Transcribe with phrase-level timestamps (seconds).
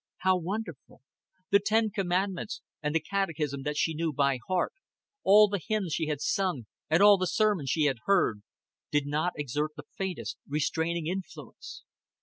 [0.17, 1.03] How wonderful.
[1.51, 4.73] The ten commandments and the catechism that she knew by heart,
[5.23, 8.41] all the hymns she had sung and all the sermons she had heard,
[8.89, 11.83] did not exert the faintest restraining influence.